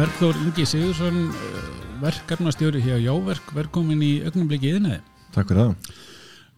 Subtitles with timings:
[0.00, 1.16] Bergþór Ingi Sigursson
[2.00, 4.94] verkefnastjóri hér á Jáverk velkomin í augnumbliki yðinni
[5.34, 5.90] Takk fyrir það.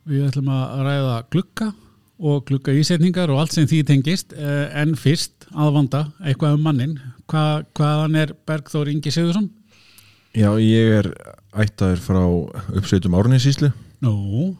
[0.06, 1.66] Við ætlum að ræða glugga
[2.22, 6.94] og glugga ísetningar og allt sem því tengist eh, en fyrst aðvanda eitthvað um mannin
[7.26, 9.50] Hva, hvaðan er Bergþór Ingi Sigursson?
[10.38, 11.10] Já, ég er
[11.66, 12.22] ættaður frá
[12.78, 13.72] uppsveitum Árnissíslu,
[14.06, 14.52] Nú,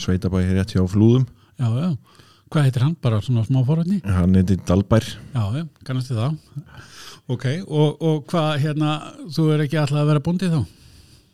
[0.00, 1.28] sveitabæði rétt hjá Flúðum.
[1.60, 1.92] já, já
[2.48, 2.96] Hvað heitir hann?
[3.04, 4.00] Bara svona smá forrætni?
[4.06, 5.04] Hann heiti Dalbær.
[5.34, 6.36] Já, já, kannast þið það
[7.32, 8.90] Ok, og, og hvað hérna
[9.32, 10.62] þú er ekki alltaf að vera búndið þá?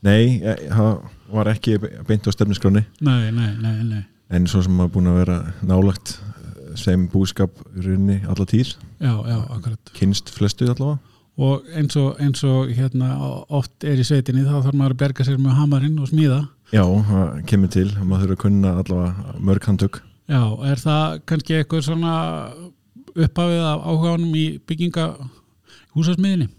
[0.06, 0.38] Nei,
[0.70, 0.90] það
[1.34, 1.74] var ekki
[2.08, 6.12] beint á stefniskráni, Nei, nei, nei, nei en svo sem maður búin að vera nálagt
[6.14, 11.00] eh, sem búskap í rauninni alla tíð, Já, já, akkurat kynst flestu allavega.
[11.40, 13.10] og eins og, eins og hérna
[13.50, 16.84] oft er í sveitinni þá þarf maður að berga sér með hamarinn og smíða Já,
[16.86, 19.96] það kemur til, maður þurfa að kunna allavega mörg handtök.
[20.30, 22.12] Já, er það kannski eitthvað svona
[23.10, 25.06] upphafið af áhuganum í bygginga
[25.96, 26.50] húsasmiðinni?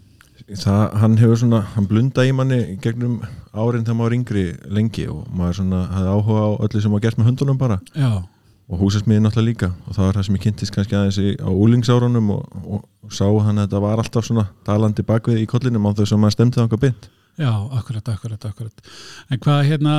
[0.58, 3.20] Það, hann hefur svona, hann blunda í manni gegnum
[3.54, 7.20] árin þegar maður yngri lengi og maður svona hafði áhuga á öllu sem var gert
[7.20, 7.78] með hundunum bara.
[7.94, 8.24] Já,
[8.72, 11.50] og húsasmiði náttúrulega líka og það var það sem ég kynntist kannski aðeins í, á
[11.50, 15.88] úlingsárunum og, og, og sá hann að þetta var alltaf svona dalandi bakvið í kollinum
[15.88, 17.08] á þess að maður stemdi það okkar bynd
[17.42, 18.92] já, akkurat, akkurat, akkurat
[19.32, 19.96] En hvað hérna,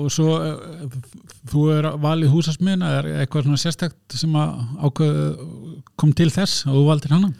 [0.00, 0.96] og svo eh,
[1.52, 5.20] þú er valið húsasmiðina er eitthvað svona sérstakt sem að ákveð
[5.98, 7.32] kom til þess og þú valdir hana?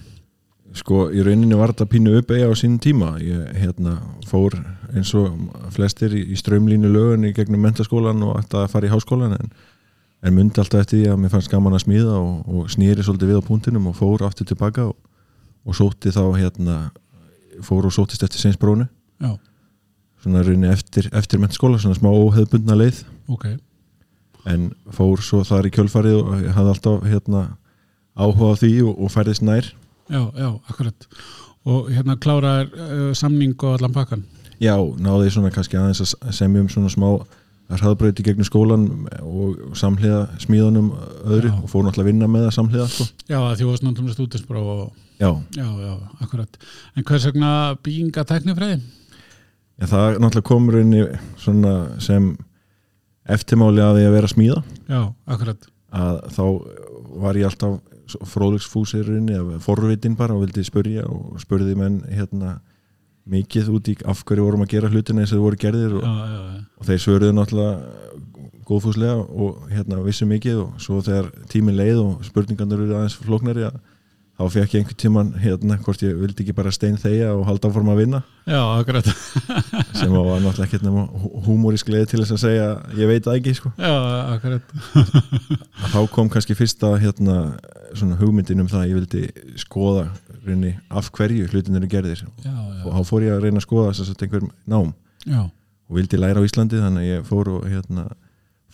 [0.76, 3.14] Sko í rauninni var þetta pínu upp eiga á sín tíma.
[3.22, 3.96] Ég hérna
[4.28, 4.56] fór
[4.92, 5.32] eins og
[5.74, 9.50] flestir í, í strömlínu lögun í gegnum mentaskólan og ætti að fara í háskólan en,
[10.22, 13.32] en myndi alltaf eftir því að mér fannst gaman að smíða og, og snýri svolítið
[13.32, 14.96] við á punktinum og fór aftur tilbaka og,
[15.66, 16.78] og sótti þá hérna
[17.64, 18.88] fór og sóttist eftir seinsbrónu
[19.22, 19.32] Já,
[20.22, 23.04] svona rauninni eftir, eftir mentaskóla svona smá óheðbundna leið.
[23.32, 23.48] Ok.
[24.46, 27.42] En fór svo þar í kjölfarið og hafði alltaf hérna,
[28.16, 29.72] áhuga á því og, og færðist nær
[30.10, 31.06] Já, já, akkurat
[31.66, 34.20] og hérna kláraðir uh, samning og allan pakkan
[34.62, 37.08] já, náði svona kannski aðeins að semja um svona smá
[37.66, 38.84] hraðbröyti gegnum skólan
[39.26, 40.92] og samhliða smíðunum
[41.26, 41.56] öðru Já.
[41.58, 43.06] og fór náttúrulega að vinna með það samhliða sko.
[43.26, 44.84] Já, því varst náttúrulega stúdinspróf og
[45.18, 46.60] já, Já, já, akkurat.
[46.94, 47.50] En hvers vegna
[47.82, 48.78] bygginga teknifræði?
[49.82, 51.02] já, það náttúrulega komur inn í
[51.42, 51.74] svona
[52.06, 52.30] sem
[53.34, 55.00] eftirmáli að því að vera smíða Já,
[55.34, 55.66] akkurat.
[55.90, 56.42] að þá
[57.26, 57.80] var ég alltaf
[58.32, 62.58] fróðlegsfúsirinn eða forvitin bara og vildi spurja og spurði menn hérna
[63.26, 66.04] mikið út í af hverju vorum að gera hlutina eins og þau voru gerðir og,
[66.06, 66.62] Já, já, já.
[66.78, 68.22] og þeir svöruðu náttúrulega
[68.66, 73.66] góðfúslega og hérna vissu mikið og svo þegar tíminn leið og spurningarnir eru aðeins flóknari
[73.66, 73.76] að
[74.36, 77.70] þá fekk ég einhvern tíman hérna hvort ég vildi ekki bara stein þeia og halda
[77.70, 79.06] áforma að vinna Já, akkurat.
[79.98, 81.06] sem var náttúrulega ekkert nema
[81.46, 82.66] húmórisk leið til þess að segja
[83.00, 83.72] ég veit það ekki sko.
[83.80, 83.94] Já,
[84.36, 84.74] akkurat.
[85.94, 87.38] Þá kom kannski fyrsta hérna
[87.94, 89.22] svona hugmyndin um það að ég vildi
[89.62, 90.06] skoða
[90.46, 93.66] rinni af hverju hlutin eru gerðir Já, já, og þá fór ég að reyna að
[93.68, 94.92] skoða þess að einhver nám
[95.26, 95.42] já,
[95.88, 98.06] og vildi læra á Íslandi þannig að ég fór og hérna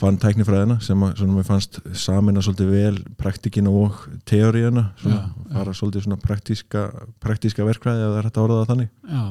[0.03, 5.19] fann tæknifræðina sem að svona mér fannst samina svolítið vel praktikina og teóriðina svona,
[5.53, 6.87] fara svolítið svona praktíska,
[7.23, 9.23] praktíska verkfræði að það er hægt að orða það þannig já.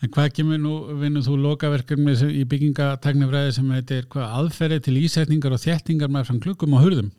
[0.00, 0.72] En hvað kemur nú,
[1.02, 6.08] vinnur þú lokaverkefni sem- í bygginga teknifræði sem heitir hvað aðferði til ísetningar og þéttingar
[6.10, 7.10] með frá kluggum og hurðum?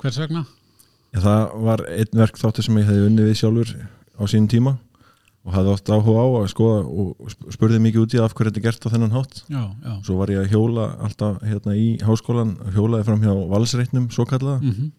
[0.00, 0.46] Hvers vegna?
[1.14, 3.70] Það var einn verk þáttur sem ég hefði unnið við sjálfur
[4.18, 4.72] á sínum tíma
[5.44, 8.50] og hafði oft áhuga á að skoða og sp- spurði mikið út í af hverju
[8.50, 9.42] þetta er gert á þennan hátt.
[9.52, 9.92] Já, já.
[10.06, 14.60] svo var ég að hjóla alltaf hérna í háskólan hjólaði fram hjá valsreitnum svo kallaða
[14.64, 14.92] Mm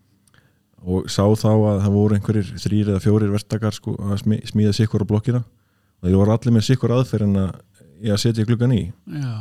[0.86, 4.74] og sá þá að það voru einhverjir þrýr eða fjórir verktakar sko, að smi, smíða
[4.78, 5.40] sikkur á blokkina.
[5.42, 7.56] Og þeir voru allir með sikkur aðferð en að
[8.06, 8.84] ég að setja gluggan í.
[9.10, 9.32] Já,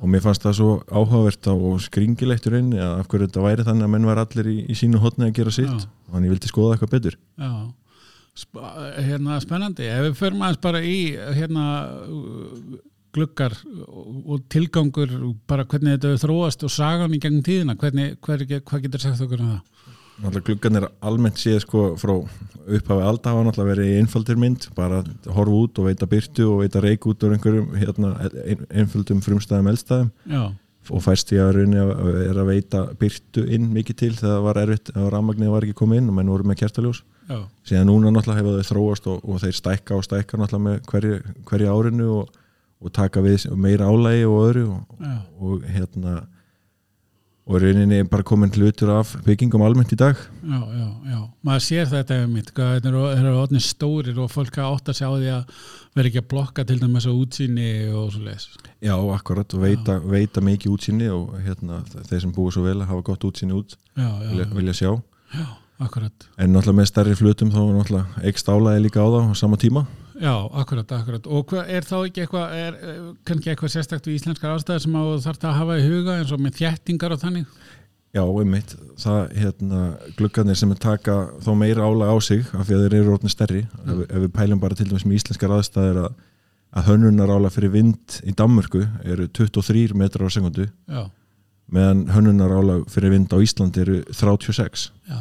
[0.00, 3.66] og mér fannst það svo áhugavert og skringilegt í rauninni að af hverju þetta væri
[3.66, 5.88] þannig að menn var allir í, í sínu hotni að gera sitt Já.
[6.08, 7.52] og þannig ég vildi skoða eitthvað betur já.
[8.40, 8.60] Sp
[9.04, 9.88] hérna spennandi.
[9.90, 10.98] Ef við förum aðeins bara í
[11.36, 11.64] hérna
[13.14, 13.56] gluggar
[13.90, 15.12] og tilgangur
[15.50, 19.42] bara hvernig þetta þróast og sagan í gegnum tíðina, hvernig, hver, hvað getur sagt okkur
[19.42, 19.89] um það?
[20.20, 22.12] Gluggan er almennt séð sko frá
[22.70, 25.02] upphafi alda hafa náttúrulega verið í einfaldir mynd bara
[25.32, 28.10] horfa út og veita byrtu og veita reik út úr einhverjum hérna,
[28.44, 30.10] ein- einföldum frumstæðum eldstæðum.
[30.28, 30.42] Já,
[30.90, 34.44] og færst ég að rauninni að er að veita byrtu inn mikið til þegar það
[34.48, 37.02] var erfitt ef rafmagnið var ekki komið inn og menn voru með kertaljós.
[37.30, 37.38] Já,
[37.68, 41.20] síðan núna náttúrulega hefur þau þróast og, og þeir stækka og stækka náttúrulega með hverju,
[41.50, 42.32] hverju árinu og,
[42.80, 45.00] og taka við meira álægi og öðru og,
[45.40, 46.14] og hérna
[47.50, 51.20] og rauninni er bara komin hlutur af byggingum almennt í dag já, já, já.
[51.46, 55.30] Maður sér þetta ef mitt, þetta eru, orðnir stórir og fólk átt að sjá því
[55.34, 55.54] að
[55.98, 58.46] vera ekki að blokka til dæmis á útsýni og svo leis.
[58.84, 63.06] Já, akkurat, veita, veita mikið útsýni og hérna, þeir sem búið svo vel að hafa
[63.10, 64.90] gott útsýni út Já, já, vilja, vilja sjá
[65.34, 65.48] já,
[65.82, 66.28] akkurat.
[66.38, 69.86] en náttúrulega með stærri flutum þá náttúrulega eikst álægi líka á það á sama tíma
[70.20, 71.26] Já, akkurat, akkurat.
[71.32, 72.74] Og hva, er þá ekki eitthvað, er
[73.24, 76.42] kannski eitthvað sérstakt við íslenskar ástæðar sem á þarf að hafa í huga eins og
[76.44, 77.46] með þjættingar og þannig?
[78.10, 79.80] Já, einmitt, það hérna
[80.18, 81.14] gluggarnir sem er taka
[81.46, 84.24] þó meira álag á sig af því að þeir eru orðin stærri ef, við- ef
[84.24, 86.16] við pælum bara til dæmis með íslenskar aðstæðir að,
[86.74, 91.04] að hönnunar álag fyrir vind í Danmörku eru 23 metrar á sekundu Já,
[91.70, 95.20] meðan hönnunar álag fyrir vind á Íslandi eru 36 já, já.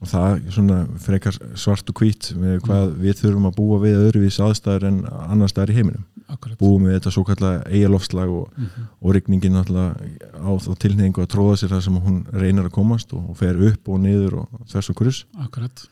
[0.00, 3.96] Og það er svona frekar svart og hvít með hvað við þurfum að búa við
[4.02, 6.58] öðruvís aðstæður en annar staðar í heiminum Akkurat.
[6.60, 8.86] búum við þetta svo kallega eigalofslag og, Mhm.
[9.00, 9.96] og rigningin náttúrulega
[10.36, 13.56] á þá tilneyingu að tróða sér það sem hún reynir að komast og, og fer
[13.70, 14.96] upp og niður og þess og
[15.40, 15.86] Akkurat.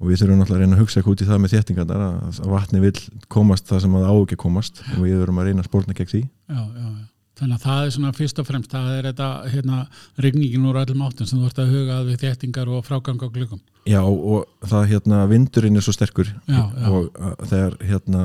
[0.00, 2.40] og við þurfum náttúrulega að reyna að hugsa eitthvað út í það með þéttingarnar að,
[2.50, 2.92] vatni vil
[3.28, 6.10] komast það sem það á ekki komast og við þurfum að reyna að spórna gegn
[6.10, 7.04] því Já, já, já.
[7.34, 9.78] Þannig að það er svona fyrst og fremst, það er þetta, hérna,
[10.22, 13.28] rigningin úr öllum áttum sem þú ert að huga að við þjættingar og frágang á
[13.34, 13.62] glugum.
[13.90, 16.86] Já og það hérna vindurinn er svo sterkur Já, já.
[16.88, 18.22] og að, þegar hérna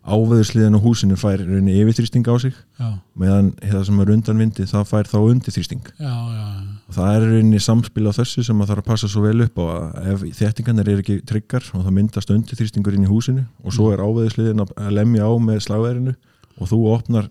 [0.00, 2.88] áveðursliðin á húsinu fær reyni yfirþrýsting á sig Já,
[3.20, 6.62] meðan það sem er undan vindi það fær þá undirþrýsting já, já, já.
[6.88, 9.60] og það er reyni samspil á þessu sem að þarf að passa svo vel upp
[9.60, 13.76] á að ef þéttingarnir er ekki tryggar og það myndast undirþrýstingur inn í húsinu og
[13.76, 16.16] svo er áveðursliðin að lemja á með slagverðinu
[16.60, 17.28] og þú opnar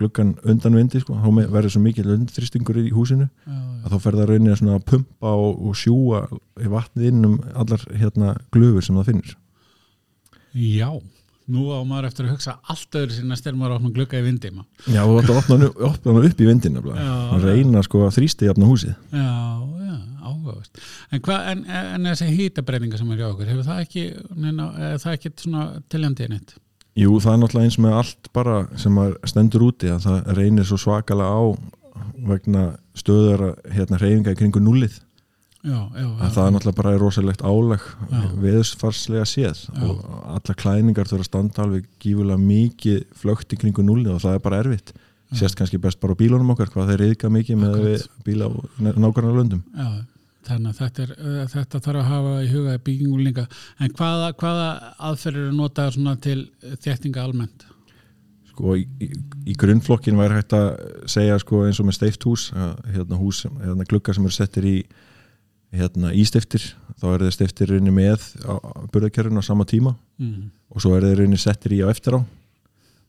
[0.00, 3.60] gluggan undan vindi sko, þá verður svo mikil undirþrýstingur í húsinu já, já.
[3.84, 6.24] að þá fer það raunin að svona pumpa og, og sjúa
[6.60, 9.36] í vatnið inn um allar hérna glöfur sem það finnur
[10.50, 10.88] Já,
[11.50, 14.24] nú á maður eftir að hugsa allt öðru sinna styrn maður að opna glugga í
[14.26, 14.88] vindi maður.
[14.90, 15.58] Já, þú ætti að opna,
[16.10, 19.28] hann- upp í vindin að reyna sko að þrýsta jafna húsið Já,
[20.26, 20.82] áhugavert.
[21.10, 24.04] En, hva, en, en þessi hýtabreininga sem er hjá okkur, hefur það ekki,
[24.36, 24.66] neina,
[25.02, 26.56] það ekki svona tiljandi neitt?
[26.98, 30.66] Jú, það er náttúrulega eins með allt bara sem að stendur úti að það reynir
[30.68, 31.42] svo svakalega á
[32.30, 32.64] vegna
[32.98, 34.98] stöðara hérna reyfinga í kringu núlið
[35.60, 36.08] Já, já, já.
[36.24, 38.20] að það er náttúrulega bara rosalegt álag Já.
[38.40, 39.84] veðusfarslega séð Já.
[39.84, 40.02] og
[40.34, 44.44] alla klæningar þurfa að standa alveg gífulega mikið flögt í kringu núlið og það er
[44.46, 44.94] bara erfitt
[45.36, 49.36] sést kannski best bara á bílunum okkar hvað þeir reyðka mikið með bíla á nákvæmlega
[49.36, 49.90] löndum Já,
[50.46, 53.46] þannig að þetta, er, uh, þetta þarf að hafa í huga í byggingu líka.
[53.80, 54.70] En hvaða, hvaða
[55.10, 56.40] aðferðir eru notaðar til
[56.80, 57.66] þéttinga almennt?
[58.60, 59.08] sko í, í,
[59.48, 60.68] í grunnflokkin væri hægt að
[61.10, 64.76] segja sko eins og með steift hús hérna hús, hérna gluggar sem eru settir í
[65.76, 66.64] hérna ístiftir
[67.00, 70.50] þá eru þeir stiftir rauninni með á, á sama tíma Mm.
[70.68, 72.20] og svo eru þeir rauninni settir í á eftir á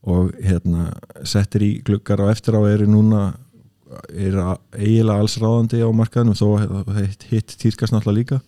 [0.08, 0.86] og hérna
[1.28, 3.34] settir í gluggar á eftir á eru núna
[4.12, 4.36] er
[4.78, 8.40] eiginlega alls ráðandi á markaðinu þó að hitt, hitt týrkast náttúrulega líka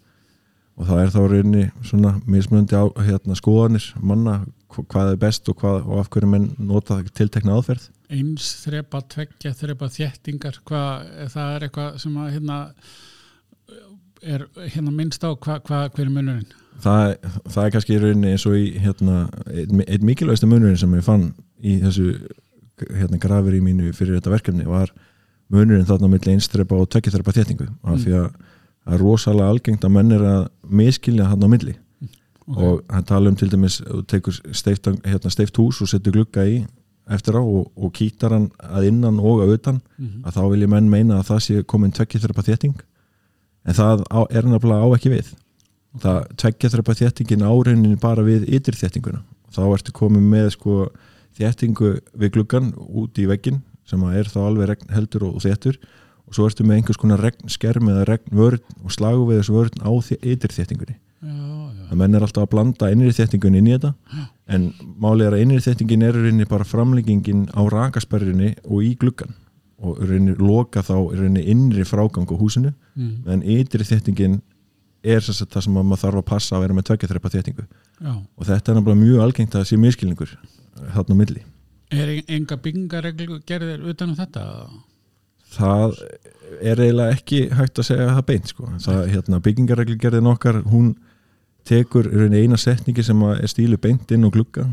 [0.75, 4.41] og það er þá rauninni svona mismunandi á hérna, skoðanir manna
[4.75, 9.01] hva- hvað er best og, hvað, og af hverju menn nota tiltekna aðferð Eins þrepa,
[9.11, 12.59] tveggja þrepa þéttingar, hvað, það er eitthvað sem að hérna
[14.25, 14.45] er
[14.75, 16.53] hérna minnst á hvað hva, hver er munurinn?
[16.83, 17.15] það,
[17.55, 19.17] það er kannski í rauninni eins og í hérna,
[19.55, 21.27] einn mikilvægsta munurinn sem ég fann
[21.65, 22.09] í þessu
[22.91, 24.91] hérna, grafir í mínu fyrir þetta verkefni var
[25.53, 28.29] munurinn þarna milli einstrepa og tveggjastrepa þéttingu af því að
[28.85, 31.75] það er rosalega algengt að menn er að miskilja þarna á milli.
[32.47, 32.59] Ok.
[32.61, 36.43] og hann tala um til dæmis þú tekur steift, hérna, steift hús og setur glugga
[36.45, 36.59] í
[37.09, 40.25] eftir á og, og kýtar hann að innan og að utan Mhm.
[40.25, 42.75] að þá vil ég menn meina að það sé komin tveggjastrepa þétting.
[43.65, 45.33] En það á, er nefnilega á ekki við.
[45.99, 49.23] Það tveggjastrepa þéttingin áraunin bara við ytir þéttinguna.
[49.51, 50.91] Þá ertu komin með sko
[51.39, 55.79] þéttingu við gluggan út í veggin sem er þá alveg regn heldur og þéttur.
[56.25, 59.57] Og svo ertu með einhvers konar regn skerm eða regn vörn og slagu við þessu
[59.59, 59.91] vörn á
[60.25, 63.95] ytir þéttingunni Já, já, að menn er alltaf að blanda innri þéttingun inn í þetta.
[64.53, 64.67] En
[65.01, 69.33] málið er að innri þéttingin er í rauninni bara framlengingin á rakasperrinni og í gluggan
[69.85, 72.75] og í rauninni loka þá í rauninni innri frágang á húsinu.
[72.93, 74.43] Mm, en ytri þéttingin
[75.05, 77.33] er þess að það sem að maður þarf að passa að vera með tvekja þrepa
[77.37, 77.67] þéttingu.
[78.01, 78.15] Já.
[78.21, 80.33] og þetta er náttúrulega mjög algengt að sé miskilningur
[80.95, 81.45] þarna milli
[81.95, 84.45] Er enga byggingareglu gerðir utan um þetta?
[85.55, 85.99] það
[86.63, 88.71] er eiginlega ekki hægt að segja það beint sko.
[88.85, 90.95] það, hérna, byggingareglgerðin okkar hún
[91.69, 94.67] tekur eina setningi sem að er stílu beint inn og glugga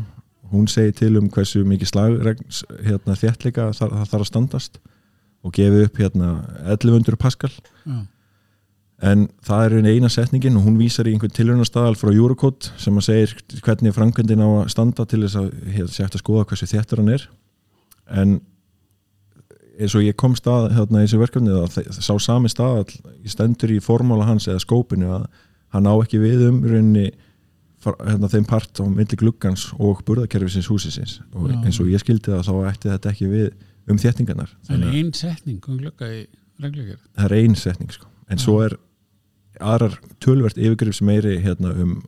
[0.52, 4.80] hún segir til um hversu mikið slagregns hérna, þéttleika það, það þarf að standast
[5.42, 6.32] og gefið upp hérna
[6.66, 8.02] 1100 Pascal Já,
[9.02, 13.06] en það er eina setningin og hún vísar í einhvern tilhörnastadal frá Eurocode sem að
[13.08, 13.32] segir
[13.66, 15.48] hvernig framkvæmdin á að standa til þess að
[15.90, 17.24] sé hægt að skoða hversu þéttur hann er
[18.22, 18.36] en
[19.80, 22.92] eins og ég kom stað hérna í þessu verkefni að þe- sá sami stað
[23.32, 25.26] stendur í formála hans eða skópinu að
[25.74, 27.08] hann á ekki við um rauninni
[27.82, 31.56] hérna, þeim part á milli gluggans og burðakerfisins húsisins og Já.
[31.64, 33.48] eins og ég skildi það þá ætti þetta ekki við
[33.90, 36.20] um þéttingarnar það er að ein setning um glugga í
[36.62, 37.00] reglugerð.
[37.16, 38.06] það er ein setning sko.
[38.30, 38.76] en svo er
[39.60, 42.02] aðrar tölvert yfirgrifs meiri hérna, um,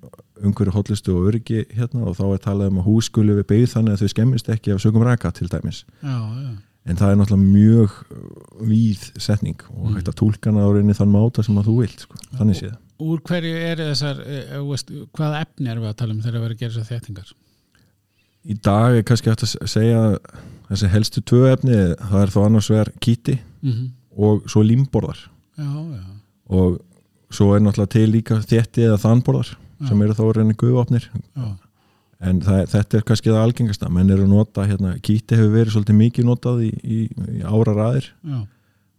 [0.44, 3.74] umhverju hotlistu og öryggi hérna og þá er talað um að hús skulu við byggð
[3.74, 5.84] þannig að þau skemmist ekki af sögum raka til dæmis.
[6.02, 6.54] Já, já,
[6.86, 7.90] en það er náttúrulega mjög
[8.68, 9.94] víð setning og Mm.
[9.96, 12.16] hægt að túlkana á rauninni þann máta sem að þú vilt sko.
[12.38, 12.74] þannig séð.
[13.00, 16.44] úr hverju er þessar e, veist, hvaða efni erum við að tala um þegar við
[16.44, 17.32] erum að gera þessar þéttingar?
[18.44, 20.00] Í dag er kannski hægt að segja
[20.68, 25.18] þessi helstu tvö efni það er þá annars vegar kíti mm og svo límborðar
[25.58, 26.04] já, já,
[26.54, 26.76] og
[27.34, 29.52] svo er náttúrulega til líka þétti eða þannborðar
[29.88, 31.08] sem eru þá rauninni guðvapnir
[32.24, 33.88] en það, þetta er kannski það algengasta.
[33.92, 36.98] Menn eru nota, hérna, kíti hefur verið svolítið mikið notað í, í,
[37.36, 38.06] í ára raðir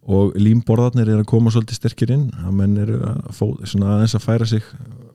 [0.06, 2.27] og límborðarnir eru að koma svolítið sterkir inn.
[2.46, 4.68] Að menn eru að fó, svona aðeins að færa sig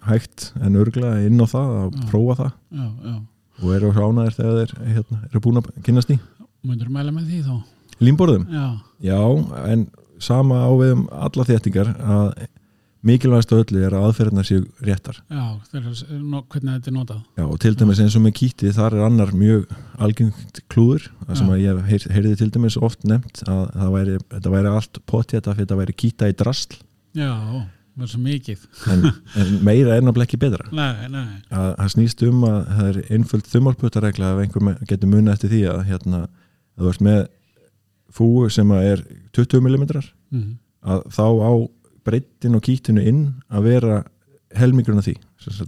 [0.09, 2.07] hægt en örglega inn á það að Já.
[2.11, 2.53] prófa það.
[2.81, 3.15] Já, já.
[3.61, 6.19] og eru hránaðir þegar þeir hérna, eru búin að kynast í
[6.67, 7.55] Möndur mæla með því þá?
[8.01, 8.67] límborðum, Já,
[9.05, 9.21] já,
[9.71, 9.87] en
[10.21, 12.27] sama á við um alla þéttingar að
[13.07, 15.21] mikilvægast af öllu er að aðferðnar séu réttar.
[15.33, 15.45] Já,
[16.21, 17.23] no, hvernig þetta er notað.
[17.39, 21.49] Já, og til dæmis eins og með kíti þar er annar mjög algengt klúður sem
[21.49, 21.55] Já.
[21.55, 25.39] að ég heyr, heyrði til dæmis oft nefnt að það væri, þetta væri allt potið
[25.39, 26.77] þetta þetta væri kíta í drasl.
[27.17, 27.33] Já,
[27.97, 28.69] það er svo mikið.
[28.93, 29.09] En,
[29.41, 30.69] en meira er náttúrulega ekki betra.
[30.81, 35.35] Nei, nei, að það snýst um að það er einföld þumalputtaregla ef einhver getur munið
[35.39, 36.25] eftir því að hérna,
[36.77, 37.21] að þú ert með
[38.11, 39.05] fúu sem að er
[39.37, 40.49] 20 mm mm.
[40.91, 41.53] að þá á
[42.07, 44.01] breytin og kýtinu inn að vera
[44.59, 45.17] helmingurinn af því.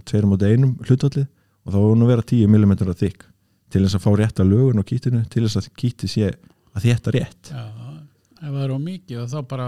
[0.05, 1.27] Tveir móti einum hlutallið
[1.63, 3.25] og þá á hún að vera 10 mm að þykk
[3.73, 6.29] til þess að fá rétta lögun á kýtinu til þess að kýti sé
[6.73, 7.53] að þetta rétt.
[7.53, 7.65] Já
[8.43, 9.67] Ef það er á mikið þá bara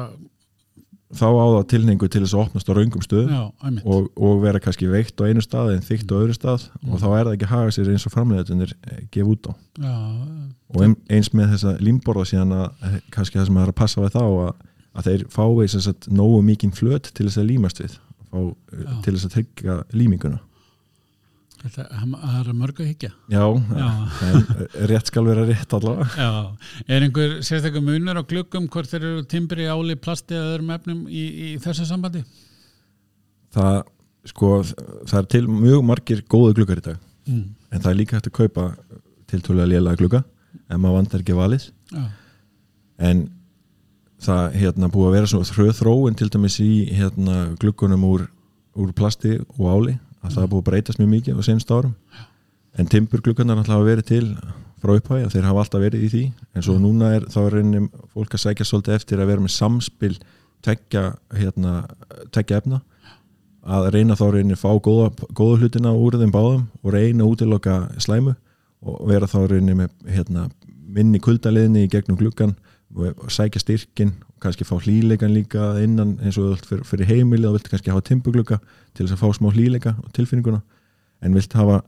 [1.16, 3.44] þá á það tilningu til þess að opnast á raungum stöðum Já,
[3.88, 6.92] og, og vera kannski veikt á einu stað en þykkt á öðru stað Mm.
[6.92, 8.74] og þá er það ekki að haga sér eins og framleiðatunir
[9.16, 9.52] gef út á.
[9.80, 9.94] Já,
[10.76, 14.02] og ein- eins með þessa límborða síðan að eh, kannski það sem er að passa
[14.04, 14.52] við þá að,
[14.96, 18.42] að þeir fái sagt nógu mikinn flöt til þess að límast við fá,
[18.74, 20.42] eh, til þess að tryggja líminguna.
[21.66, 23.46] Þetta það er að mörgu að higgja já,
[23.80, 23.88] Já.
[24.28, 26.08] en eh, rétt skal vera rétt allavega.
[26.14, 30.74] Já, er einhver sérstaklega munur á gluggum hvort þeir eru timbri, áli, plasti eða öðrum
[30.76, 32.22] efnum í, í þessu sambandi?
[33.56, 33.82] það,
[34.30, 34.52] sko,
[35.08, 37.04] það er til mjög margir góðu glukkar í dag.
[37.26, 37.46] Mm.
[37.74, 38.64] en það er líka hægt að kaupa
[39.32, 40.20] tiltölulega lélega glugga
[40.70, 41.64] ef maður vandar ekki valið.
[41.90, 42.04] Já,
[43.10, 43.24] en
[44.24, 48.28] það hérna búið að vera svo hröð þróun til dæmis í hérna gluggunum úr,
[48.80, 51.96] úr plasti og áli að það búið að breytast mjög mikið á senst árum.
[52.76, 54.26] En timburgluggarnar náttúrulega hafa verið til
[54.82, 56.24] frá upphæði þeir hafa alltaf verið í því.
[56.56, 60.18] En svo núna er þá reynir fólk að sækja svolítið eftir að vera með samspil
[60.66, 61.06] tekja,
[61.36, 61.86] hérna,
[62.34, 62.82] efna.
[63.66, 67.78] Að reyna þá reynir fá góða, góða hlutina úr þeim báðum og reyna að útiloka
[68.02, 68.36] slæmu
[68.86, 72.54] og vera þá reynir með hérna, minni kuldaliðni í gegnum og
[73.32, 77.58] sækja styrkin og kannski fá hlýleikan líka innan eins og vilt fyrir, fyrir heimilið og
[77.58, 78.60] vilt kannski hafa timburglugga
[78.96, 80.62] til þess að fá smá hlýleika og tilfinninguna.
[81.22, 81.82] En vilt hafa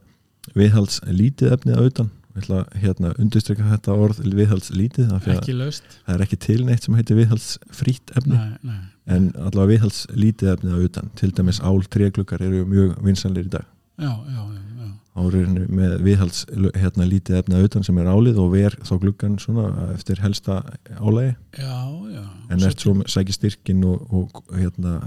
[0.56, 5.40] viðhalds lítið efnið auðan vilt að hérna, undirstryka þetta orð viðhalds lítið af því að
[5.42, 5.98] ekki laust.
[6.06, 8.38] það er ekki til neitt sem heitir viðhalds frýtt efni.
[8.38, 8.80] Nei, nei,
[9.16, 13.66] en allavega viðhalds lítið efnið auðan til dæmis ál trégluggar eru mjög vinsanleir í dag.
[13.98, 14.77] Já, já, já.
[15.18, 16.44] Árið með viðhalds
[16.78, 20.60] hérna, lítið efnið auðan sem er álið og ver þá gluggan svona eftir helsta
[21.02, 21.78] álægi já,
[22.14, 22.24] já.
[22.54, 24.98] en ert svo sækir styrkin og, og hérna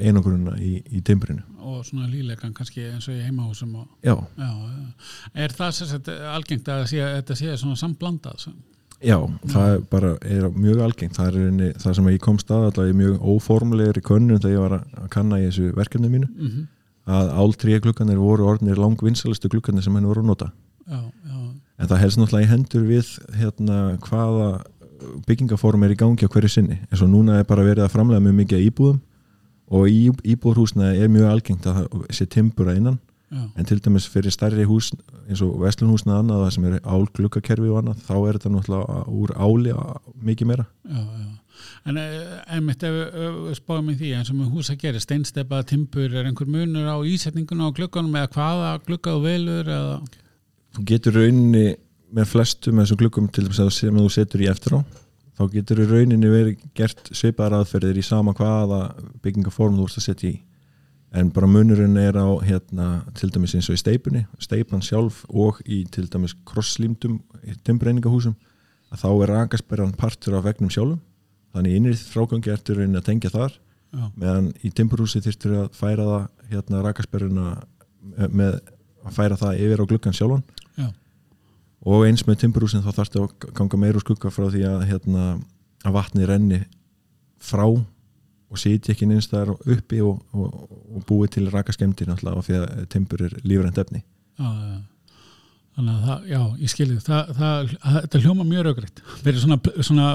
[0.00, 4.48] einogrunna í, í timbrinu og svona lílegan kannski eins og í heimahúsum og, já, já,
[5.44, 8.56] er það sagt algengt að sé, þetta sé svona samblandað sem-
[9.04, 9.16] já,
[9.52, 12.98] það er bara er mjög algengt, það er það sem ég kom stað allavega í
[12.98, 16.28] mjög óformlegri könnun þegar ég var að kanna í þessu verkefni mínu.
[16.34, 16.66] Mhm.
[17.08, 20.50] Að áltríja glugganir voru orðnir langvinsalistu glugganir sem henni voru að nota.
[20.90, 21.38] Já, já,
[21.78, 24.48] en það helst náttúrulega í hendur við hérna, hvaða
[25.26, 26.80] byggingaform er í gangi á hverju sinni.
[26.90, 28.98] Eins og núna er bara verið að framlega mjög mikið íbúðum
[29.70, 30.00] og í
[30.34, 32.98] íbúðhúsna er mjög algengt að sé timbur að innan.
[33.30, 34.88] Já, en til dæmis fyrir stærri hús
[35.28, 39.34] eins og vestlunhúsna annað sem er ál gluggakerfi og annað þá er þetta náttúrulega úr
[39.38, 39.74] áli
[40.26, 40.66] mikið meira.
[40.82, 41.19] Já, já.
[41.88, 45.62] En eh, einmitt ef við spáum í því eins og með hús að gera, steinstepa,
[45.68, 50.00] timpur er einhver munur á ísetninguna á glugganum eða hvaða glugga þú velur eða?
[50.76, 51.68] Þú getur rauninni
[52.10, 54.80] með flestum þessum gluggum til dæmis að sem þú setur í eftir á
[55.40, 58.80] þá getur rauninni verið gert svipaðar aðferðir í sama hvaða
[59.24, 60.36] byggingaform þú ert að setja í.
[61.16, 62.88] En bara munurinn er á hérna,
[63.18, 67.18] til dæmis eins og í steipunni steipan sjálf og í til dæmis krosslímdum
[67.66, 68.36] timbreiningahúsum
[68.92, 71.00] að þá er rakasperran partur af vegnum sjálfum
[71.54, 76.08] þannig innrið frágangi ertu rauninni að tengja þar já, meðan í timburhúsi þyrftur að færa
[76.10, 77.46] það hérna rakasperruna
[78.30, 78.58] með
[79.06, 80.44] að færa það yfir á gluggan sjálfan.
[80.76, 80.88] Já,
[81.90, 85.24] og eins með timburhúsin þá þarftu að ganga meir úr skugga frá því að, hérna,
[85.86, 86.60] að vatni renni
[87.40, 92.56] frá og sitja ekki nynstaðar uppi og, og, og búi til raka skemmtir náttúrulega því
[92.58, 94.02] að timbur er lífrænt efni.
[94.40, 94.78] Já, já.
[95.78, 100.08] Þannig að það, já, ég skilji það, það, þetta hljóma mjög raugrætt verið svona, svona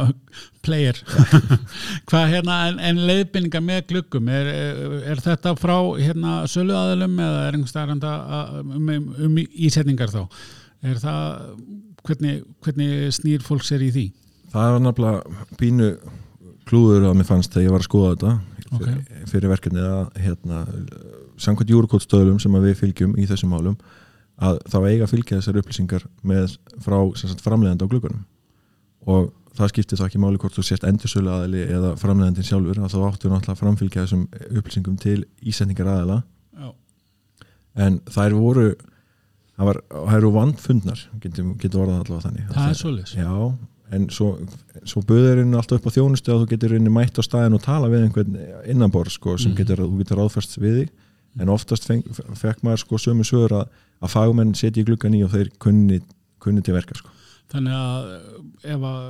[0.65, 0.99] player
[2.11, 4.49] hvað hérna en, en leiðbynninga með gluggum er,
[5.13, 7.95] er þetta frá hérna söluaðalum eða er einhvers staðar
[8.59, 10.21] um, um, um ísetningar þá
[10.85, 11.23] er það,
[12.05, 14.05] hvernig, hvernig snýr fólk sér í því?
[14.51, 15.89] Það var náttúrulega pínu
[16.67, 18.35] klúður að mér fannst þegar ég var að skoða þetta
[18.75, 18.95] Okay.
[19.05, 20.63] fyrir, fyrir verkefni að hérna,
[21.39, 23.75] samkvæmt júrukótstöðlum sem við fylgjum í þessum málum
[24.41, 28.23] að þá eiga að fylgja þessar upplýsingar með frá sagt, framleiðandi á gluggunum.
[29.07, 32.91] Og það skiptir þá ekki máli hvort þú sést endursölu aðali eða framleiðandin sjálfur að
[32.95, 34.25] þá áttu náttúrulega að framfylgja þessum
[34.59, 36.17] upplýsingum til ísendingar aðala
[36.55, 36.67] Já,
[37.85, 38.65] en þær voru
[39.55, 39.79] það var,
[40.17, 42.49] eru vandfundnar getur, getur orðað allavega þannig.
[42.51, 43.13] Það er svoleiðis.
[43.15, 43.31] Já,
[43.95, 44.27] en svo,
[44.83, 47.63] svo buður henni alltaf upp á þjónustu að þú getur henni mætt á staðin og
[47.63, 48.35] tala við einhvern
[48.73, 49.57] innanbor sko, sem Mhm.
[49.61, 50.89] getur, þú getur ráðfæst við þig
[51.41, 55.33] en oftast fekk maður sko sömu sögur að, að fagmenn setja í gluggan í og
[55.35, 56.01] þeir kunni,
[56.43, 57.11] kunni til verka sko.
[57.53, 58.07] Þannig að
[58.73, 59.01] ef að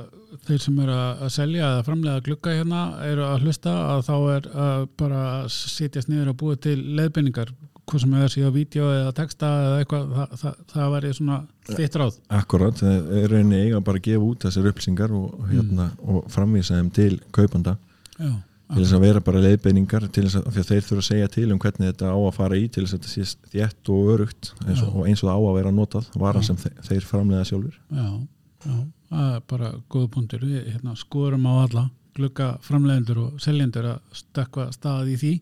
[0.46, 4.50] þeir sem eru að selja eða framlega glugga hérna eru að hlusta að þá er
[4.66, 7.54] að bara að setjast niður og búið til leiðbynningar
[7.86, 11.36] hvað sem er síðan vídeo eða texta eða eitthvað, það, það, það væri svona
[11.70, 12.18] þitt ráð.
[12.38, 16.80] Akkurat, það er reyni eiga bara að gefa út þessar upplýsingar og, hérna, og framvísa
[16.80, 17.76] þeim til kaupanda
[18.16, 18.32] Já,
[18.74, 21.58] til þess að vera bara leiðbeiningar til þess að, þeir þurfa að segja til um
[21.62, 24.82] hvernig þetta á að fara í til þess að þetta sé þétt og örugt eins
[24.82, 26.46] og, og eins og það á að vera notað vara Já.
[26.48, 28.06] sem þeir, þeir framlega sjálfur já,
[28.66, 28.76] já,
[29.12, 30.46] það er bara góð punktur.
[30.46, 31.84] Við hérna, skoðurum á alla
[32.16, 35.32] glugga framlegendur og seljendur að stökkva stað í því.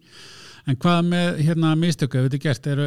[0.66, 2.80] En hvað með hérna mistöku, ef þetta er gert, er,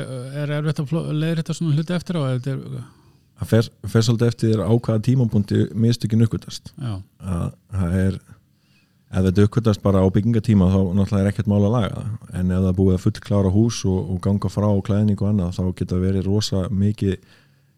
[0.44, 2.22] er erfitt að leiðir þetta svona hluti eftir á?
[2.36, 2.86] þetta er-
[3.38, 6.72] það fer, fer svolítið eftir á hvaða tímapunkti mistökin uppgötast
[7.22, 8.18] það er
[9.08, 12.16] ef þetta uppgötast bara á byggingatíma þá náttúrulega er ekkert mál að laga það.
[12.40, 15.64] En ef það búið að fullklára hús og, og ganga frá klæðning og annað þá
[15.80, 17.16] geta verið rosa mikið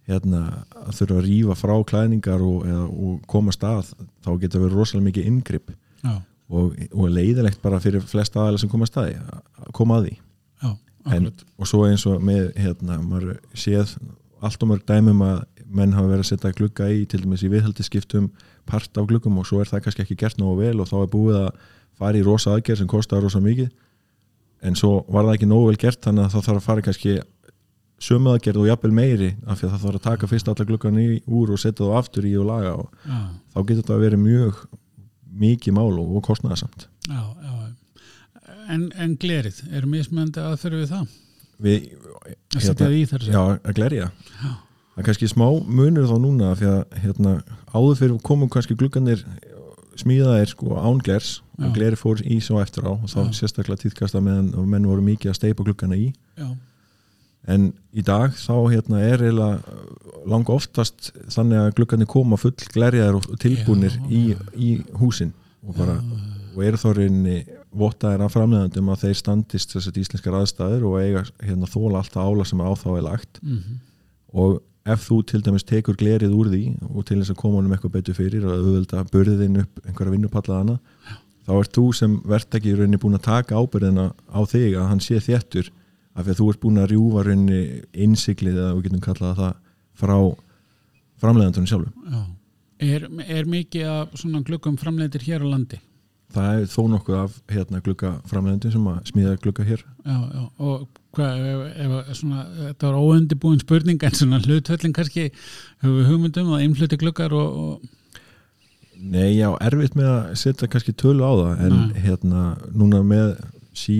[0.09, 0.41] hérna,
[0.87, 3.91] að þurfa að rífa frá klæðningar og, eða, og koma stað
[4.25, 5.73] þá geta verið rosalega mikið inngrip.
[6.01, 6.15] Já,
[6.49, 10.15] og, og leiðilegt bara fyrir flesta aðeins sem koma að staði að koma að því.
[10.63, 10.71] Já,
[11.15, 13.93] en, og svo eins og með hérna, maður séð
[14.39, 17.51] allt og mörg dæmum að menn hafa verið að setja glugga í til dæmis í
[17.53, 18.29] viðhaldiskiptum
[18.69, 21.11] part af gluggum og svo er það kannski ekki gert nógu vel og þá er
[21.13, 21.49] búið að
[21.99, 23.69] fara í rosa aðgerð sem kostar rosa mikið
[24.65, 27.15] en svo var það ekki nógu vel gert þannig að það þarf að fara kannski
[27.99, 30.99] sömu aðgerð og jafnvel meiri af því að það þarf að taka fyrst alla gluggan
[31.01, 33.17] í úr og setja þá aftur í og laga og Já,
[33.53, 34.61] þá getur þetta að vera mjög
[35.39, 37.55] mikið mál og, kostnæðasamt já, já.
[38.69, 41.13] En, en glerið, er mismöndi aðferð við það?
[41.59, 41.85] við,
[42.55, 44.49] Að setja það í þar já, að glerja Já.
[44.93, 47.35] Það er kannski smá munur þá núna því að hérna,
[47.73, 49.23] áður fyrir komum kannski glugganir
[49.99, 51.65] smíðaðir sko án glers Já.
[51.67, 53.35] og gleri fór í svo eftir á og þá Já.
[53.41, 56.09] sérstaklega tíðkast að meðan menn voru mikið að steipa gluggana í.
[56.39, 56.49] Já,
[57.49, 59.23] en í dag þá hérna er
[60.29, 64.23] langa oftast þannig að glugganir koma full glerjaðir og tilbúnir Já, í,
[64.55, 65.33] í húsin
[65.65, 65.97] og bara
[66.55, 67.41] og eru þá reyni
[67.75, 72.47] vottaðir af framleðandum að þeir standist þessar íslenskar aðstæður og eiga hérna þóla alltaf ála
[72.47, 73.39] sem á þá er lagt.
[73.43, 73.79] Mm
[74.29, 77.73] og ef þú til dæmis tekur glerið úr því og til þess að koma honum
[77.75, 80.77] eitthvað betur fyrir og auðvölda börðin upp einhverja vinnupallaðana
[81.49, 85.03] þá ert þú sem verðtæki í rauninni búin að taka ábyrðina á þig að hann
[85.03, 85.71] sé þéttur
[86.15, 87.61] af því að þú ert búin að rjúfa rauninni
[88.05, 89.53] innsiklið eða við getum kallað það
[89.99, 90.17] frá
[91.19, 92.23] framleiðandunum sjálfum já.
[92.79, 95.81] Er, er mikið af svona gluggum framleitir hér á landi?
[96.33, 100.43] það er þó nokkuð af hérna glugga framleiðandum sem að smíða glugga hér Já, já,
[100.61, 100.87] og
[101.17, 105.29] hvað, ef, ef, svona, þetta var óundibúin spurning en svona hlutföllin kannski
[105.81, 107.95] höfum við hugmyndum að einfluti gluggar og, og
[108.99, 112.01] Nei, já, erfitt með að setja kannski tölu á það en Nei.
[112.03, 112.41] hérna
[112.75, 113.29] núna með
[113.79, 113.95] sí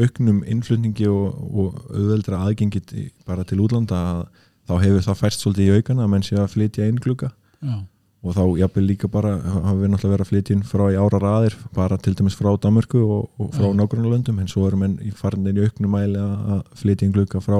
[0.00, 4.24] auknum innflutningi og, og auðveldra aðgengi til- bara til útlanda að
[4.66, 7.30] þá hefur það færst svolítið í aukana að menn sé að flytja inn glugga
[7.62, 7.76] já,
[8.20, 11.20] og þá jafnvel líka bara hafa við náttúrulega verið að flytja inn frá í ára
[11.22, 13.76] raðir bara til dæmis frá Danmörku og, og frá Já.
[13.78, 17.40] nágrunna löndum en svo erum menn í farinir í auknum mæli að flytja inn glugga
[17.44, 17.56] frá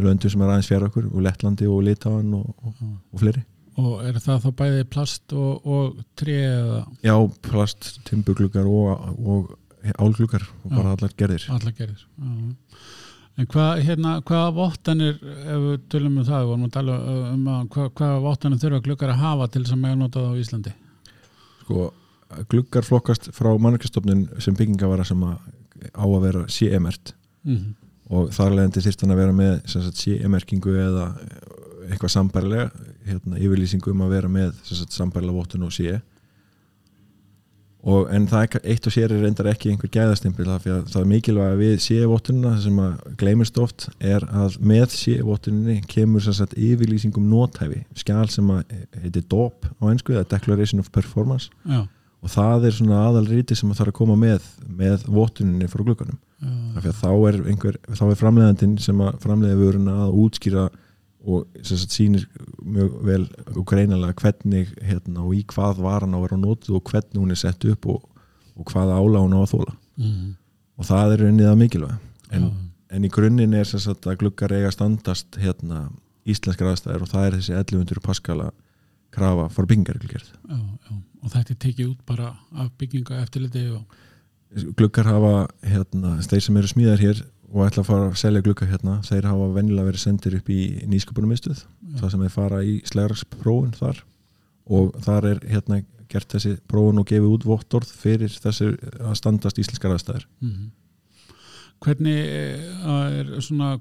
[0.00, 2.88] löndum sem er aðeins fjara okkur og Lettlandi og Litáan og, og, já.
[3.12, 3.44] og fleiri
[3.76, 9.52] og er það þá bæði plast og, og tré eða Já, plast, timburgluggar og, og
[10.00, 12.32] álgluggar og bara allar gerðir allar gerir já.
[13.36, 16.98] En hvað, hérna, hvaða vottanir ef við tölum um það, við vorum að tala
[17.32, 20.40] um að hvað, hvaða vottanir þurfa gluggar að hafa til að mega nota það á
[20.42, 20.74] Íslandi?
[21.62, 21.88] Sko,
[22.52, 25.36] gluggar flokkast frá mannverkastofnun sem byggingavara sem að
[25.92, 27.12] á að vera CE-mert
[27.46, 27.74] mm
[28.12, 31.06] og þar leðandi þyrst hann að vera með sem CE-merkingu eða
[31.86, 32.66] eitthvað sambærlega
[33.06, 35.98] hérna, yfirlýsingu um að vera með sem sambærlega vottun og CE
[37.86, 41.10] og, en það er eitt og sér er reyndar ekki einhver gæðastimpil það, það er
[41.12, 47.84] mikilvæg við sévottunina sem að gleymist oft er að með sévottuninni kemur sagt, yfirlýsingum nótæfi
[47.98, 51.52] skjál sem að heitir DOP á einsku, það er Declaration of Performance.
[51.62, 51.84] Já,
[52.26, 56.88] og það er svona aðalríti sem að þarf að koma með með vottuninni frá að
[56.98, 57.38] þá er,
[58.08, 60.66] er framleiðandinn sem að framleiða vöruna að útskýra
[61.26, 62.26] og sýnir
[62.62, 66.92] mjög vel og greinalega hvernig hérna, og í hvað varan á að vera nótuð og
[66.92, 68.04] hvernig hún er sett upp og,
[68.54, 70.28] og hvað ála hún á að þóla mm,
[70.78, 72.48] og það er unnið að mikilvæg en,
[72.94, 75.88] en í grunninn er sem sagt að glukkar eiga standast hérna,
[76.26, 78.50] íslenskar aðstæður og það er þessi 1100 paskala
[79.16, 85.32] krafa for byggingarreglgerð og þetta er tekið út bara af bygginga eftirliti og glukkar hafa
[85.66, 89.00] hérna, þeir sem eru smíðar hér og ætla að fara að selja glukka hérna.
[89.06, 91.60] Þeir hafa vennilega verið sendir upp í nýsköpunumistuð
[92.00, 94.00] það sem þeir fara í slægarsprófun þar.
[94.76, 99.62] Og þar er hérna gert þessi prófun og gefið út vottorð fyrir þessi að standast
[99.62, 100.26] íslenskar aðstæður.
[100.40, 100.74] Mm.
[101.84, 102.86] hvernig eh,
[103.20, 103.74] er svona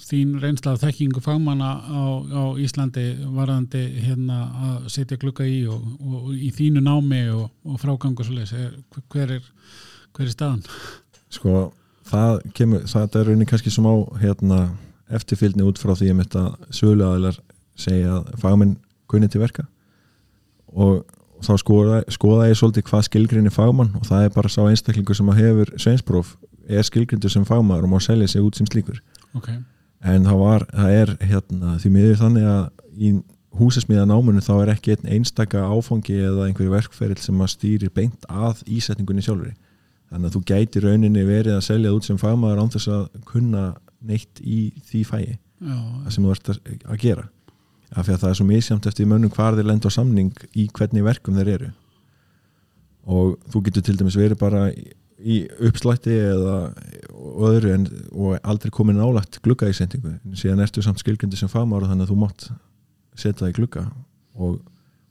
[0.00, 3.04] þín reynsla af þekkingu fagmanna á, á Íslandi
[3.36, 9.36] varðandi hérna að setja glugga í og, og í þínu námi og, og frágangu hver
[9.36, 9.50] er,
[10.16, 10.64] hver er staðan?
[11.28, 11.68] sko
[12.08, 14.60] það kemur, það er raunin kannski sem á hérna
[15.14, 17.40] eftirfylgni út frá því að þetta sölu aðilar
[17.78, 18.78] segja að fagmenn
[19.10, 19.66] kunni til verka.
[20.74, 21.04] Og
[21.44, 25.30] þá skoða, skoða ég svolítið hvað skilgrinni fagmann og það er bara sá einstaklingu sem
[25.30, 29.00] að hefur sveinspróf er skilgrindu sem fagmaður og má selja sig út sem slíkur.
[29.34, 29.58] Okay.
[30.04, 32.64] en það var, það er hérna því miður þannig að
[32.94, 33.08] í
[33.58, 38.26] húsasmíða námunu þá er ekki einn einstaka áfangi eða einhverju verkferil sem að stýrir beint
[38.30, 39.54] að ísetningunni sjálfur
[40.14, 43.64] þannig að þú gæti rauninni verið að selja út sem fagmaður án þess að kunna
[44.04, 45.24] neitt í því fæi
[45.64, 46.58] Já, það sem þú ert að,
[46.92, 47.24] að gera.
[47.94, 50.66] Af því að það er svo misjamt eftir mönnum hvar þeir lenda á samning í
[50.74, 51.70] hvernig verkum þeir eru.
[53.04, 56.56] Og þú getur til dæmis verið bara í, uppslætti eða
[57.48, 60.16] öðru en, og aldrei komið nálagt glugga í sendingu.
[60.36, 62.48] Síðan ertu samt skilgjöndi sem fagmaður þannig að þú mátt
[63.14, 63.86] setja það í glugga.
[64.34, 64.58] Og,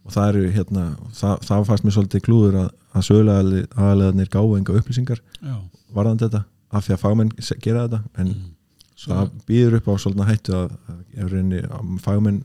[0.04, 4.58] og það eru hérna það, það fannst mér svolítið klúður að, að sögulega aðlegaðnir gáðu
[4.60, 5.56] enga upplýsingar já,
[5.96, 7.32] varðan þetta af því að fagmenn
[7.64, 8.52] gera þetta en mm.
[8.94, 11.34] Svo, það býður upp á svolítið hættu að, að,
[11.66, 12.44] að, fagmenn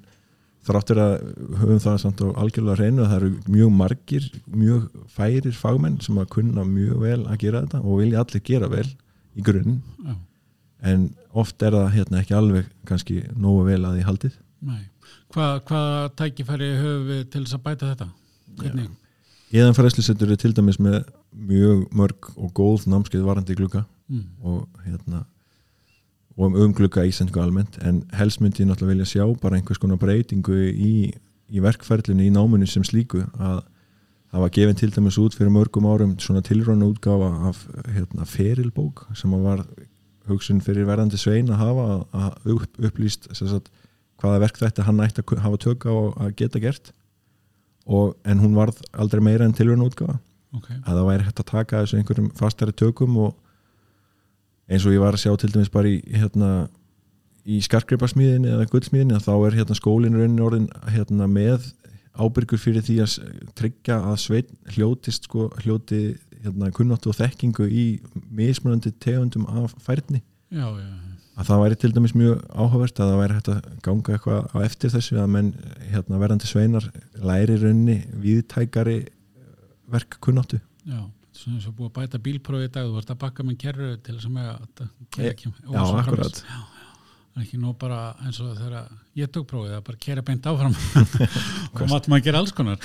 [0.68, 1.12] þráttur að
[1.60, 6.18] höfum það samt á algjörlega reynu að það eru mjög margir mjög færir fagmenn sem
[6.20, 8.86] að kunna mjög vel að gera þetta og vilja allir gera vel
[9.38, 10.16] í grunn já,
[10.92, 14.38] en oft er það hérna ekki alveg kannski nógu vel að því haldið
[15.32, 18.08] Hvað, hvað tækifæri höfum við til þess að bæta þetta?
[18.58, 18.88] Hvernig?
[19.52, 20.98] Eðan fræslisettur er til dæmis með
[21.32, 24.24] mjög mörg og góð námskeið varandi glugga Mm.
[24.40, 25.26] og hérna
[26.38, 29.98] og um umglugga ísendingu almennt en helst myndi ég náttúrulega vilja sjá bara einhvers konar
[30.00, 31.12] breytingu í,
[31.52, 33.58] í verkferlinu í náminu sem slíku að
[34.32, 37.60] það var gefin til dæmis út fyrir mörgum árum svona tilröna útgáfa af
[37.92, 39.66] hérna, ferilbók sem var
[40.28, 43.68] hugsun fyrir verðandi svein að hafa að upp, upplýst sagt,
[44.18, 45.94] hvaða verk þetta hann ætti að hafa tök á
[46.26, 46.92] að geta gert.
[47.88, 50.18] Og, en hún varð aldrei meira en tilröna útgáfa.
[50.56, 53.34] Ok, að það væri hægt að taka þessu einhverjum fastari tökum og
[54.68, 56.50] eins og ég var að sjá til dæmis bara í hérna
[57.48, 61.70] í skarkreipasmíðinni eða gullsmíðinni að þá er hérna skólinn raunin orðin hérna með
[62.18, 63.16] ábyrgur fyrir því að
[63.58, 66.00] tryggja að sveit hljótist sko, hljóti
[66.42, 67.86] hérna kunnáttu og þekkingu í
[68.34, 71.12] mismunandi tegundum af færni já, já, já.
[71.38, 74.56] að það væri til dæmis mjög áhugavert að það væri hægt að ganga eitthvað á
[74.64, 75.52] eftir þessu að menn
[75.92, 76.88] hérna verðandi sveinar
[77.30, 78.98] læri raunni viðtækari
[79.92, 81.00] verk kunnáttu já.
[81.38, 83.92] Svona eins og búið að bæta bílprófi í dag þú vart að bakka með kerru
[84.02, 86.77] til þess að með að kerra ekki Já, akkurat Það er
[87.42, 90.74] ekki nú bara eins og þegar ég tók prófið að bara kera beint áfram
[91.74, 92.78] og mátt maður gera alls konar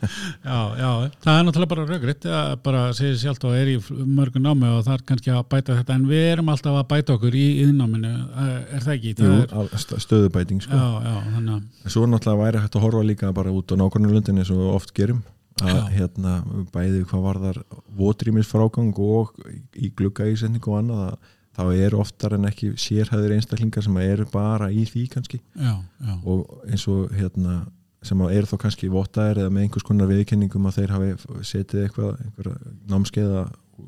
[0.48, 0.90] já, já,
[1.24, 4.82] það er náttúrulega bara raugritt að bara segja sjálft og er í mörgum námi og
[4.86, 8.14] það er kannski að bæta þetta en við erum alltaf að bæta okkur í yðnáminu
[8.14, 9.14] er það ekki?
[9.20, 10.80] Það Jú, er, stöðubæting sko.
[10.80, 14.18] já, já, þannig að Svo náttúrulega væri hægt að horfa líka bara út á nákvæmlega
[14.18, 15.22] löndinni eins og við oft gerum
[15.62, 16.38] að hérna
[16.74, 17.58] bæði hvað varðar
[17.94, 19.30] votrýmis frágang og
[19.78, 24.26] í glugga ísendingu og annað að þá er oftar en ekki sérhæður einstaklingar sem eru
[24.32, 25.40] bara í því kannski.
[25.54, 27.64] Já, já, og eins og hérna
[28.04, 31.84] sem að eru þá kannski vottaðir eða með einhvers konar viðkenningum að þeir hafi setið
[31.86, 33.44] eitthvað, námskeiða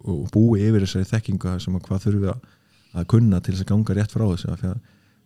[0.08, 2.44] og búi yfir þessari þekkingu sem að hvað þurfi að,
[2.96, 4.54] að kunna til þess að ganga rétt frá þessu.
[4.54, 4.62] Að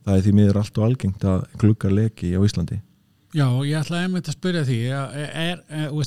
[0.06, 2.80] það er því miður allt og algengt að gluggar leki á Íslandi.
[3.30, 6.06] Já, ég ætlaði einmitt að spyrja því er, er, er,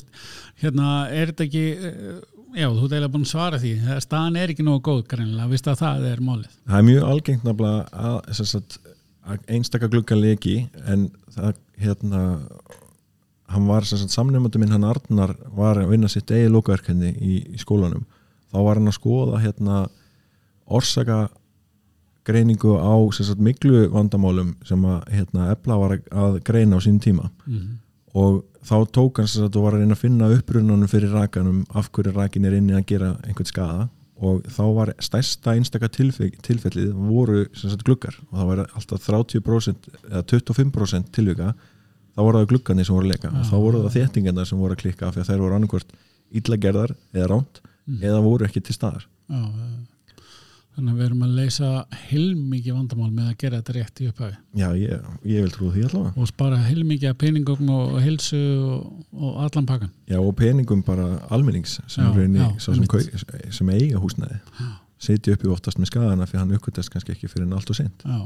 [0.60, 2.18] hérna, er þetta ekki eh,
[2.54, 3.72] já, þú ert eiginlega búin að svara því.
[4.04, 6.50] Staðan er ekki nógu góð greinilega, vist að það er málið.
[6.70, 8.72] Það er mjög algengt nefnilega að,
[9.24, 12.24] að einstaka gluggar leki en það hérna
[13.54, 18.04] hann var samnefnandi minn hann Arnar var að vinna sitt eigi lókaverkenni í, í skólanum.
[18.52, 19.84] Þá var hann að skoða hérna
[20.64, 21.28] orsaka
[22.24, 27.30] greiningu á sagt miklu vandamálum sem að hérna ebla var að- greina á sín tíma.
[27.46, 27.78] Mm.
[28.14, 31.90] Og þá tók sem sagt og var að reyna að finna upprunanum fyrir rakanum af
[31.92, 33.88] hverju rakin er inni að gera einhvern skada
[34.24, 39.88] og þá var stærsta einstaka tilfe- tilfellið voru sagt gluggar og það var alltaf 30%
[40.10, 41.50] eða 25% tilvika
[42.14, 43.50] þá voru það gluggarnir sem voru að og Já.
[43.50, 45.96] þá voru það þéttingarnar sem voru að klikka af því að þær voru annarkvort
[46.40, 47.98] illa gerðar eða ránt Mm.
[48.00, 49.66] eða voru ekki til staðar Já, já.
[50.74, 51.68] Þannig að við erum að leysa
[52.10, 55.84] heilmikið vandamál með að gera þetta rétt í upphæfi Já, ég, ég vil trúa því
[55.88, 56.12] allavega.
[56.24, 61.06] Og spara heilmikið af peningum og hilsu og, og allan pakkan Já, og peningum bara
[61.34, 64.40] almennings sem, Já, reyni, já, sem, kau- sem eiga húsnæði.
[65.04, 67.76] Setja upp í oftast með skadana fyrir hann uppkvöldast kannski ekki fyrir en allt og
[67.78, 68.20] sent Já.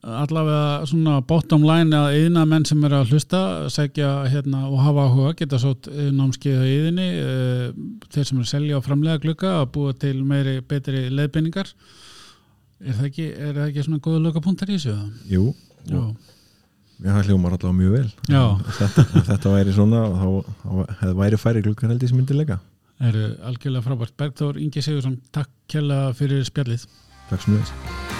[0.00, 3.40] Allavega svona bottom line að yðna menn sem eru að hlusta
[3.72, 5.74] segja hérna og hafa áhuga geta svo
[6.16, 7.08] námskeið á yðinni
[8.08, 11.72] þeir sem eru að selja og framlega glugga að búa til meiri betri leiðbeiningar.
[12.80, 14.94] Er það ekki, er það ekki svona góða lökapunktar í þessu?
[15.28, 15.50] Jú,
[16.96, 18.06] mér það hljómar allavega mjög vel.
[18.78, 22.56] Þetta, að þetta væri svona þá, þá hefði væri færi glukkar held sem myndi leika.
[23.00, 24.16] Eru algjörlega frábært.
[24.20, 26.88] Bergþór Ingi Sigursson, takk kjalla fyrir spjallið.
[27.28, 28.19] Takk sem þess